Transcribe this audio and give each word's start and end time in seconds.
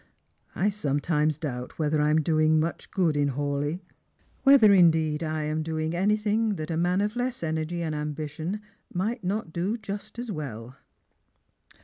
I 0.55 0.69
sometimeL 0.69 1.37
doubt 1.39 1.77
whether 1.77 2.01
I 2.01 2.09
am 2.09 2.21
doing 2.23 2.59
much 2.59 2.89
good 2.89 3.15
in 3.15 3.27
Hawleigh— 3.33 3.81
whether, 4.45 4.73
indeed, 4.73 5.21
I 5.21 5.43
am 5.43 5.61
doing 5.61 5.93
anything 5.95 6.55
that 6.55 6.71
a 6.71 6.75
man 6.75 7.01
of 7.01 7.15
less 7.15 7.43
energy 7.43 7.83
and 7.83 7.93
ambition 7.93 8.61
might 8.91 9.23
not 9.23 9.53
do 9.53 9.77
just 9.77 10.17
as 10.17 10.31
well." 10.31 10.75